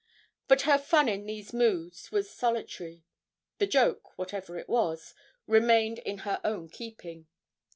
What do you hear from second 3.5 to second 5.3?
The joke, whatever it was,